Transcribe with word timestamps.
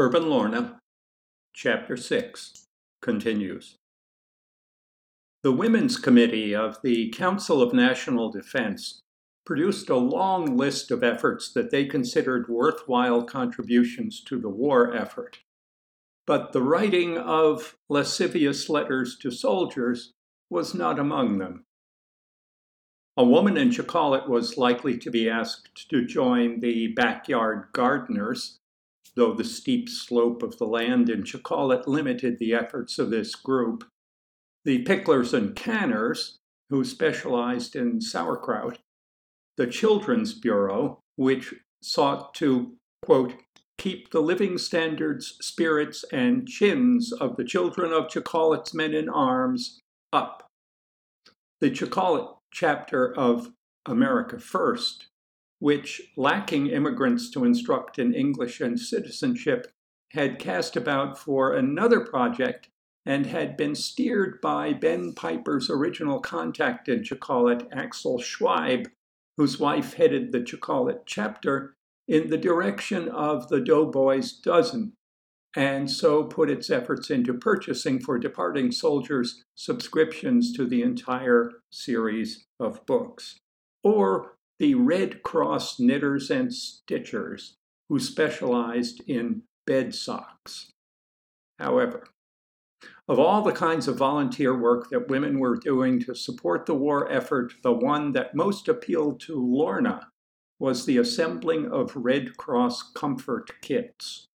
Herb 0.00 0.14
'n' 0.14 0.30
Lorna, 0.30 0.80
Chapter 1.52 1.94
6, 1.94 2.66
continues. 3.02 3.76
The 5.42 5.52
Women's 5.52 5.98
Committee 5.98 6.54
of 6.54 6.80
the 6.80 7.10
Council 7.10 7.60
of 7.60 7.74
National 7.74 8.30
Defense 8.30 9.02
produced 9.44 9.90
a 9.90 9.98
long 9.98 10.56
list 10.56 10.90
of 10.90 11.04
efforts 11.04 11.52
that 11.52 11.70
they 11.70 11.84
considered 11.84 12.48
worthwhile 12.48 13.24
contributions 13.24 14.22
to 14.22 14.38
the 14.38 14.48
war 14.48 14.96
effort. 14.96 15.40
But 16.26 16.54
the 16.54 16.62
writing 16.62 17.18
of 17.18 17.76
lascivious 17.90 18.70
letters 18.70 19.18
to 19.18 19.30
soldiers 19.30 20.14
was 20.48 20.74
not 20.74 20.98
among 20.98 21.36
them. 21.36 21.66
A 23.18 23.24
woman 23.26 23.58
in 23.58 23.68
Chacallit 23.68 24.30
was 24.30 24.56
likely 24.56 24.96
to 24.96 25.10
be 25.10 25.28
asked 25.28 25.90
to 25.90 26.06
join 26.06 26.60
the 26.60 26.86
backyard 26.94 27.68
gardeners, 27.74 28.59
though 29.16 29.32
the 29.32 29.44
steep 29.44 29.88
slope 29.88 30.42
of 30.42 30.58
the 30.58 30.66
land 30.66 31.08
in 31.10 31.22
Chacallit 31.22 31.86
limited 31.86 32.38
the 32.38 32.54
efforts 32.54 32.98
of 32.98 33.10
this 33.10 33.34
group. 33.34 33.84
The 34.64 34.84
picklers 34.84 35.32
and 35.32 35.56
canners, 35.56 36.36
who 36.68 36.84
specialized 36.84 37.74
in 37.74 38.00
sauerkraut, 38.00 38.78
the 39.56 39.66
Children's 39.66 40.32
Bureau, 40.34 41.00
which 41.16 41.54
sought 41.82 42.34
to, 42.34 42.74
quote, 43.02 43.34
keep 43.78 44.10
the 44.10 44.20
living 44.20 44.58
standards, 44.58 45.36
spirits, 45.40 46.04
and 46.12 46.46
chins 46.46 47.12
of 47.12 47.36
the 47.36 47.44
children 47.44 47.92
of 47.92 48.08
Chacallit's 48.08 48.74
men 48.74 48.94
in 48.94 49.08
arms 49.08 49.80
up. 50.12 50.46
The 51.60 51.70
Chacallit 51.70 52.36
chapter 52.52 53.14
of 53.18 53.52
America 53.86 54.38
First, 54.38 55.06
which, 55.60 56.02
lacking 56.16 56.66
immigrants 56.66 57.30
to 57.30 57.44
instruct 57.44 57.98
in 57.98 58.12
English 58.12 58.60
and 58.60 58.80
citizenship, 58.80 59.70
had 60.12 60.38
cast 60.38 60.76
about 60.76 61.16
for 61.16 61.54
another 61.54 62.00
project 62.00 62.68
and 63.06 63.26
had 63.26 63.56
been 63.56 63.74
steered 63.74 64.40
by 64.40 64.72
Ben 64.72 65.12
Piper's 65.14 65.70
original 65.70 66.20
contact 66.20 66.88
in 66.88 67.02
Chacallit, 67.02 67.66
Axel 67.72 68.18
Schweib, 68.18 68.90
whose 69.36 69.60
wife 69.60 69.94
headed 69.94 70.32
the 70.32 70.40
Chacallit 70.40 71.02
chapter, 71.06 71.74
in 72.08 72.28
the 72.28 72.36
direction 72.36 73.08
of 73.08 73.48
the 73.48 73.60
Doughboys 73.60 74.32
Dozen, 74.32 74.92
and 75.56 75.90
so 75.90 76.24
put 76.24 76.50
its 76.50 76.70
efforts 76.70 77.10
into 77.10 77.34
purchasing 77.34 78.00
for 78.00 78.18
departing 78.18 78.72
soldiers 78.72 79.44
subscriptions 79.54 80.52
to 80.52 80.66
the 80.66 80.82
entire 80.82 81.50
series 81.70 82.46
of 82.58 82.84
books. 82.86 83.36
Or 83.82 84.36
the 84.60 84.74
Red 84.74 85.22
Cross 85.22 85.80
Knitters 85.80 86.30
and 86.30 86.50
Stitchers, 86.50 87.54
who 87.88 87.98
specialized 87.98 89.02
in 89.06 89.42
bed 89.66 89.94
socks. 89.94 90.70
However, 91.58 92.06
of 93.08 93.18
all 93.18 93.40
the 93.40 93.52
kinds 93.52 93.88
of 93.88 93.96
volunteer 93.96 94.56
work 94.56 94.90
that 94.90 95.08
women 95.08 95.38
were 95.38 95.56
doing 95.56 95.98
to 96.00 96.14
support 96.14 96.66
the 96.66 96.74
war 96.74 97.10
effort, 97.10 97.54
the 97.62 97.72
one 97.72 98.12
that 98.12 98.34
most 98.34 98.68
appealed 98.68 99.18
to 99.20 99.34
Lorna 99.34 100.08
was 100.58 100.84
the 100.84 100.98
assembling 100.98 101.72
of 101.72 101.96
Red 101.96 102.36
Cross 102.36 102.92
comfort 102.92 103.50
kits. 103.62 104.26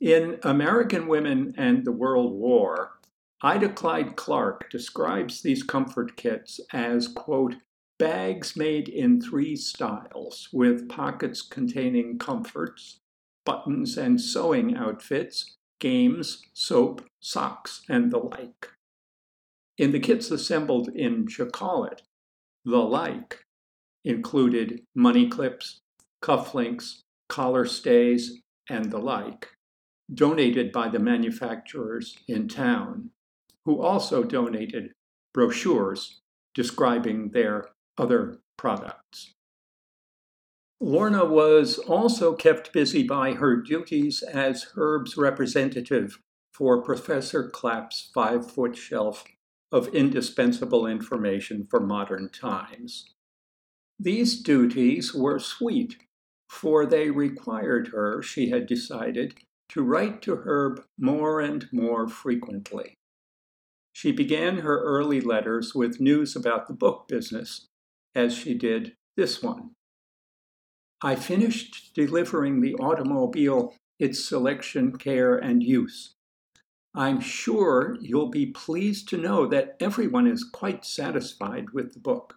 In 0.00 0.40
American 0.42 1.06
Women 1.06 1.54
and 1.56 1.84
the 1.84 1.92
World 1.92 2.32
War, 2.32 2.98
Ida 3.42 3.68
Clyde 3.68 4.16
Clarke 4.16 4.68
describes 4.68 5.42
these 5.42 5.62
comfort 5.62 6.16
kits 6.16 6.60
as, 6.72 7.06
quote, 7.06 7.54
bags 7.98 8.56
made 8.56 8.88
in 8.88 9.20
three 9.20 9.56
styles, 9.56 10.48
with 10.52 10.88
pockets 10.88 11.42
containing 11.42 12.18
comforts, 12.18 13.00
buttons 13.44 13.96
and 13.96 14.20
sewing 14.20 14.76
outfits, 14.76 15.56
games, 15.80 16.42
soap, 16.52 17.04
socks, 17.20 17.82
and 17.88 18.10
the 18.10 18.18
like. 18.18 18.68
In 19.76 19.92
the 19.92 20.00
kits 20.00 20.30
assembled 20.30 20.88
in 20.88 21.26
Chacallit, 21.26 22.02
the 22.64 22.78
like 22.78 23.44
included 24.04 24.82
money 24.94 25.28
clips, 25.28 25.80
cufflinks, 26.22 27.02
collar 27.28 27.64
stays, 27.64 28.40
and 28.68 28.90
the 28.90 28.98
like 28.98 29.48
donated 30.12 30.72
by 30.72 30.88
the 30.88 30.98
manufacturers 30.98 32.16
in 32.26 32.48
town, 32.48 33.10
who 33.64 33.80
also 33.80 34.22
donated 34.22 34.92
brochures 35.34 36.20
describing 36.54 37.30
their 37.30 37.68
other 37.98 38.38
products. 38.56 39.34
Lorna 40.80 41.24
was 41.24 41.78
also 41.78 42.34
kept 42.34 42.72
busy 42.72 43.02
by 43.02 43.32
her 43.32 43.56
duties 43.56 44.22
as 44.22 44.72
Herb's 44.74 45.16
representative 45.16 46.20
for 46.52 46.82
Professor 46.82 47.48
Clapp's 47.48 48.10
five 48.14 48.50
foot 48.50 48.76
shelf 48.76 49.24
of 49.72 49.88
indispensable 49.88 50.86
information 50.86 51.66
for 51.68 51.80
modern 51.80 52.30
times. 52.30 53.14
These 53.98 54.42
duties 54.42 55.12
were 55.12 55.38
sweet, 55.38 55.96
for 56.48 56.86
they 56.86 57.10
required 57.10 57.88
her, 57.88 58.22
she 58.22 58.50
had 58.50 58.66
decided, 58.66 59.34
to 59.70 59.82
write 59.82 60.22
to 60.22 60.36
Herb 60.36 60.82
more 60.98 61.40
and 61.40 61.68
more 61.72 62.08
frequently. 62.08 62.94
She 63.92 64.12
began 64.12 64.58
her 64.58 64.80
early 64.80 65.20
letters 65.20 65.74
with 65.74 66.00
news 66.00 66.36
about 66.36 66.68
the 66.68 66.74
book 66.74 67.08
business, 67.08 67.67
as 68.14 68.34
she 68.34 68.54
did 68.54 68.96
this 69.16 69.42
one. 69.42 69.70
I 71.02 71.14
finished 71.14 71.92
delivering 71.94 72.60
the 72.60 72.74
automobile, 72.74 73.74
its 73.98 74.28
selection, 74.28 74.96
care, 74.96 75.36
and 75.36 75.62
use. 75.62 76.14
I'm 76.94 77.20
sure 77.20 77.96
you'll 78.00 78.30
be 78.30 78.46
pleased 78.46 79.08
to 79.10 79.16
know 79.16 79.46
that 79.46 79.76
everyone 79.78 80.26
is 80.26 80.48
quite 80.52 80.84
satisfied 80.84 81.70
with 81.70 81.94
the 81.94 82.00
book. 82.00 82.34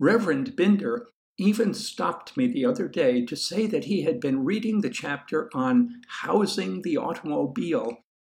Reverend 0.00 0.56
Binder 0.56 1.08
even 1.36 1.74
stopped 1.74 2.36
me 2.36 2.46
the 2.46 2.64
other 2.64 2.88
day 2.88 3.24
to 3.26 3.36
say 3.36 3.66
that 3.66 3.84
he 3.84 4.02
had 4.02 4.20
been 4.20 4.44
reading 4.44 4.80
the 4.80 4.90
chapter 4.90 5.50
on 5.52 6.00
housing 6.06 6.82
the 6.82 6.96
automobile 6.96 7.98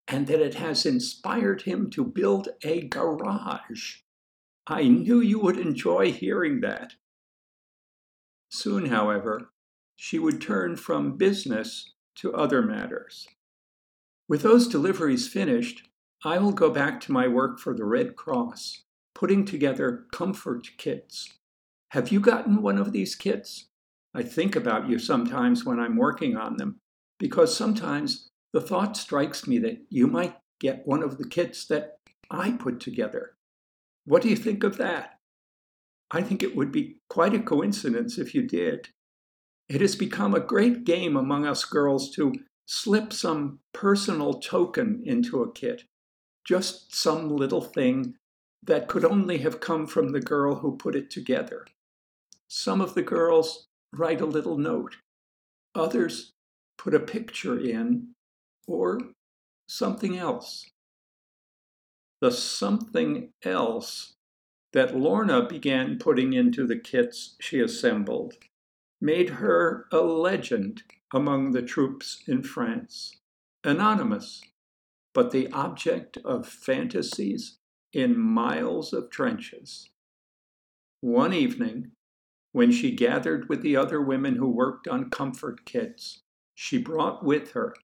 and 0.08 0.26
that 0.26 0.40
it 0.40 0.54
has 0.54 0.86
inspired 0.86 1.62
him 1.62 1.90
to 1.90 2.04
build 2.04 2.48
a 2.62 2.82
garage. 2.82 3.96
I 4.66 4.84
knew 4.84 5.20
you 5.20 5.38
would 5.40 5.58
enjoy 5.58 6.12
hearing 6.12 6.60
that. 6.60 6.94
Soon, 8.50 8.86
however, 8.86 9.50
she 9.96 10.18
would 10.18 10.40
turn 10.40 10.76
from 10.76 11.16
business 11.16 11.92
to 12.16 12.34
other 12.34 12.62
matters. 12.62 13.26
With 14.28 14.42
those 14.42 14.68
deliveries 14.68 15.28
finished, 15.28 15.88
I 16.24 16.38
will 16.38 16.52
go 16.52 16.70
back 16.70 17.00
to 17.02 17.12
my 17.12 17.28
work 17.28 17.58
for 17.58 17.74
the 17.74 17.84
Red 17.84 18.16
Cross, 18.16 18.84
putting 19.14 19.44
together 19.44 20.06
comfort 20.12 20.70
kits 20.78 21.34
have 21.94 22.10
you 22.10 22.18
gotten 22.18 22.60
one 22.60 22.76
of 22.76 22.90
these 22.90 23.14
kits? 23.14 23.68
I 24.14 24.24
think 24.24 24.56
about 24.56 24.88
you 24.88 24.98
sometimes 24.98 25.64
when 25.64 25.78
I'm 25.78 25.94
working 25.94 26.36
on 26.36 26.56
them, 26.56 26.80
because 27.20 27.56
sometimes 27.56 28.30
the 28.52 28.60
thought 28.60 28.96
strikes 28.96 29.46
me 29.46 29.58
that 29.58 29.78
you 29.90 30.08
might 30.08 30.36
get 30.58 30.88
one 30.88 31.04
of 31.04 31.18
the 31.18 31.28
kits 31.28 31.64
that 31.66 31.98
I 32.32 32.50
put 32.50 32.80
together. 32.80 33.36
What 34.04 34.22
do 34.22 34.28
you 34.28 34.36
think 34.36 34.64
of 34.64 34.76
that? 34.76 35.18
I 36.10 36.22
think 36.22 36.42
it 36.42 36.54
would 36.54 36.70
be 36.70 36.96
quite 37.08 37.34
a 37.34 37.40
coincidence 37.40 38.18
if 38.18 38.34
you 38.34 38.42
did. 38.42 38.88
It 39.68 39.80
has 39.80 39.96
become 39.96 40.34
a 40.34 40.40
great 40.40 40.84
game 40.84 41.16
among 41.16 41.46
us 41.46 41.64
girls 41.64 42.10
to 42.16 42.34
slip 42.66 43.12
some 43.12 43.60
personal 43.72 44.34
token 44.34 45.02
into 45.04 45.42
a 45.42 45.52
kit, 45.52 45.84
just 46.44 46.94
some 46.94 47.34
little 47.34 47.62
thing 47.62 48.14
that 48.62 48.88
could 48.88 49.04
only 49.04 49.38
have 49.38 49.60
come 49.60 49.86
from 49.86 50.10
the 50.12 50.20
girl 50.20 50.56
who 50.56 50.76
put 50.76 50.94
it 50.94 51.10
together. 51.10 51.66
Some 52.48 52.80
of 52.80 52.94
the 52.94 53.02
girls 53.02 53.68
write 53.92 54.20
a 54.20 54.26
little 54.26 54.58
note, 54.58 54.96
others 55.74 56.32
put 56.76 56.94
a 56.94 57.00
picture 57.00 57.58
in, 57.58 58.14
or 58.66 59.00
something 59.66 60.16
else. 60.16 60.70
The 62.24 62.30
something 62.30 63.34
else 63.42 64.14
that 64.72 64.96
Lorna 64.96 65.46
began 65.46 65.98
putting 65.98 66.32
into 66.32 66.66
the 66.66 66.78
kits 66.78 67.36
she 67.38 67.60
assembled 67.60 68.32
made 68.98 69.28
her 69.28 69.86
a 69.92 69.98
legend 69.98 70.84
among 71.12 71.52
the 71.52 71.60
troops 71.60 72.24
in 72.26 72.42
France, 72.42 73.14
anonymous, 73.62 74.40
but 75.12 75.32
the 75.32 75.50
object 75.52 76.16
of 76.24 76.48
fantasies 76.48 77.58
in 77.92 78.18
miles 78.18 78.94
of 78.94 79.10
trenches. 79.10 79.90
One 81.02 81.34
evening, 81.34 81.90
when 82.52 82.72
she 82.72 82.92
gathered 82.92 83.50
with 83.50 83.60
the 83.60 83.76
other 83.76 84.00
women 84.00 84.36
who 84.36 84.48
worked 84.48 84.88
on 84.88 85.10
comfort 85.10 85.66
kits, 85.66 86.22
she 86.54 86.78
brought 86.78 87.22
with 87.22 87.52
her, 87.52 87.74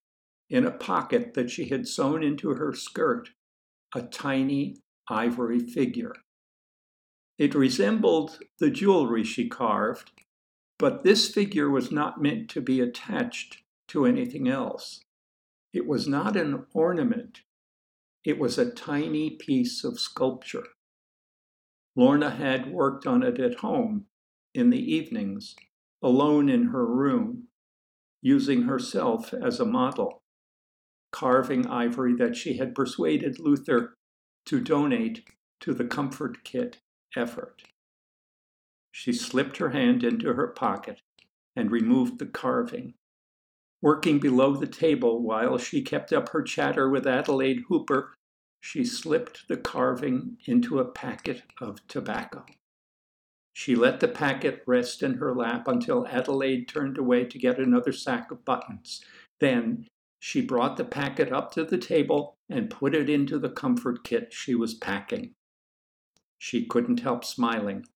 in 0.48 0.64
a 0.64 0.70
pocket 0.70 1.34
that 1.34 1.50
she 1.50 1.68
had 1.68 1.86
sewn 1.86 2.22
into 2.22 2.54
her 2.54 2.72
skirt, 2.72 3.32
a 3.94 4.02
tiny 4.02 4.76
ivory 5.08 5.58
figure. 5.58 6.14
It 7.38 7.54
resembled 7.54 8.38
the 8.58 8.70
jewelry 8.70 9.24
she 9.24 9.48
carved, 9.48 10.12
but 10.78 11.02
this 11.02 11.32
figure 11.32 11.70
was 11.70 11.90
not 11.90 12.20
meant 12.20 12.48
to 12.50 12.60
be 12.60 12.80
attached 12.80 13.62
to 13.88 14.06
anything 14.06 14.48
else. 14.48 15.00
It 15.72 15.86
was 15.86 16.06
not 16.06 16.36
an 16.36 16.66
ornament, 16.74 17.42
it 18.24 18.38
was 18.38 18.58
a 18.58 18.70
tiny 18.70 19.30
piece 19.30 19.84
of 19.84 19.98
sculpture. 19.98 20.66
Lorna 21.96 22.30
had 22.30 22.70
worked 22.70 23.06
on 23.06 23.22
it 23.22 23.40
at 23.40 23.60
home 23.60 24.06
in 24.54 24.70
the 24.70 24.94
evenings, 24.94 25.56
alone 26.02 26.48
in 26.48 26.66
her 26.66 26.86
room, 26.86 27.48
using 28.22 28.62
herself 28.62 29.32
as 29.32 29.60
a 29.60 29.64
model, 29.64 30.22
carving 31.12 31.66
ivory 31.66 32.14
that 32.14 32.36
she 32.36 32.56
had 32.56 32.74
persuaded 32.74 33.38
Luther 33.38 33.94
to 34.46 34.60
donate 34.60 35.24
to 35.60 35.74
the 35.74 35.84
Comfort 35.84 36.44
Kit 36.44 36.78
effort. 37.16 37.62
She 38.92 39.12
slipped 39.12 39.58
her 39.58 39.70
hand 39.70 40.02
into 40.02 40.34
her 40.34 40.48
pocket 40.48 41.00
and 41.54 41.70
removed 41.70 42.18
the 42.18 42.26
carving. 42.26 42.94
Working 43.82 44.18
below 44.18 44.56
the 44.56 44.66
table 44.66 45.22
while 45.22 45.58
she 45.58 45.82
kept 45.82 46.12
up 46.12 46.30
her 46.30 46.42
chatter 46.42 46.88
with 46.88 47.06
Adelaide 47.06 47.62
Hooper, 47.68 48.14
she 48.60 48.84
slipped 48.84 49.48
the 49.48 49.56
carving 49.56 50.36
into 50.46 50.78
a 50.78 50.84
packet 50.84 51.42
of 51.60 51.86
tobacco. 51.88 52.44
She 53.52 53.74
let 53.74 54.00
the 54.00 54.08
packet 54.08 54.62
rest 54.66 55.02
in 55.02 55.14
her 55.14 55.34
lap 55.34 55.66
until 55.66 56.06
Adelaide 56.06 56.68
turned 56.68 56.98
away 56.98 57.24
to 57.24 57.38
get 57.38 57.58
another 57.58 57.92
sack 57.92 58.30
of 58.30 58.44
buttons. 58.44 59.02
Then 59.40 59.86
she 60.22 60.42
brought 60.42 60.76
the 60.76 60.84
packet 60.84 61.32
up 61.32 61.50
to 61.50 61.64
the 61.64 61.78
table 61.78 62.36
and 62.50 62.70
put 62.70 62.94
it 62.94 63.08
into 63.08 63.38
the 63.38 63.48
comfort 63.48 64.04
kit 64.04 64.32
she 64.32 64.54
was 64.54 64.74
packing. 64.74 65.34
She 66.36 66.66
couldn't 66.66 67.00
help 67.00 67.24
smiling 67.24 67.86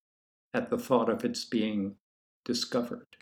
at 0.55 0.71
the 0.71 0.79
thought 0.79 1.11
of 1.11 1.23
its 1.23 1.45
being 1.45 1.97
discovered. 2.45 3.19